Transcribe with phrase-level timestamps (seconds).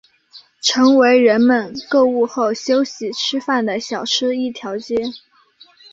[0.63, 4.95] 成为人们购物后休息吃饭的小吃一条街。